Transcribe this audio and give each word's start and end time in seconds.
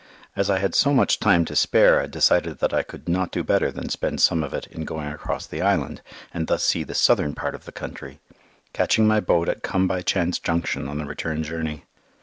As 0.35 0.49
I 0.49 0.57
had 0.57 0.73
so 0.73 0.95
much 0.95 1.19
time 1.19 1.45
to 1.45 1.55
spare, 1.55 2.01
I 2.01 2.07
decided 2.07 2.57
that 2.57 2.73
I 2.73 2.81
could 2.81 3.07
not 3.07 3.29
do 3.31 3.43
better 3.43 3.71
than 3.71 3.89
spend 3.89 4.19
some 4.19 4.41
of 4.41 4.51
it 4.51 4.65
in 4.71 4.83
going 4.83 5.05
across 5.05 5.45
the 5.45 5.61
island 5.61 6.01
and 6.33 6.47
thus 6.47 6.63
see 6.63 6.83
the 6.83 6.95
Southern 6.95 7.35
part 7.35 7.53
of 7.53 7.65
the 7.65 7.71
country, 7.71 8.19
catching 8.73 9.05
my 9.07 9.19
boat 9.19 9.47
at 9.47 9.61
Come 9.61 9.87
by 9.87 10.01
Chance 10.01 10.39
Junction 10.39 10.87
on 10.87 10.97
the 10.97 11.05
return 11.05 11.43
journey. 11.43 11.85